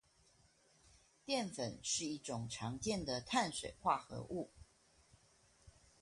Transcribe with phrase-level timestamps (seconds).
[1.27, 4.49] 澱粉是一種常見的碳水化合物